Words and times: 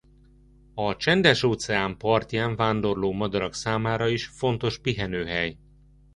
A 0.73 0.95
Csendes-óceán 0.95 1.97
parján 1.97 2.55
vándorló 2.55 3.11
madarak 3.11 3.53
számára 3.53 4.07
is 4.07 4.27
fontos 4.27 4.79
pihenőhely. 4.79 5.57